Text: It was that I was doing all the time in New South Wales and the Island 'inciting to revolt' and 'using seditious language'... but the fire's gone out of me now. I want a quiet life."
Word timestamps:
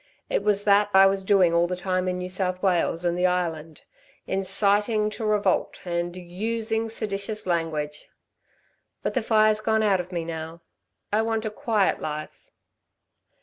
It 0.31 0.41
was 0.41 0.63
that 0.63 0.89
I 0.95 1.05
was 1.05 1.23
doing 1.23 1.53
all 1.53 1.67
the 1.67 1.75
time 1.75 2.07
in 2.07 2.17
New 2.17 2.27
South 2.27 2.63
Wales 2.63 3.05
and 3.05 3.15
the 3.15 3.27
Island 3.27 3.83
'inciting 4.25 5.11
to 5.11 5.23
revolt' 5.23 5.79
and 5.85 6.17
'using 6.17 6.89
seditious 6.89 7.45
language'... 7.45 8.09
but 9.03 9.13
the 9.13 9.21
fire's 9.21 9.61
gone 9.61 9.83
out 9.83 9.99
of 9.99 10.11
me 10.11 10.25
now. 10.25 10.61
I 11.13 11.21
want 11.21 11.45
a 11.45 11.51
quiet 11.51 12.01
life." 12.01 12.49